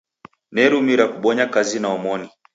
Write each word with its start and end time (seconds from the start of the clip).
Nerumira 0.53 1.05
kubonya 1.13 1.45
kazi 1.53 1.77
na 1.79 1.87
omoni. 1.95 2.27